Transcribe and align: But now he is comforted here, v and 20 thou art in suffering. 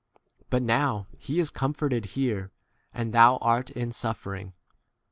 But 0.49 0.63
now 0.63 1.05
he 1.19 1.39
is 1.39 1.51
comforted 1.51 2.05
here, 2.17 2.45
v 2.45 2.45
and 2.91 3.11
20 3.11 3.11
thou 3.11 3.37
art 3.37 3.69
in 3.69 3.91
suffering. 3.91 4.53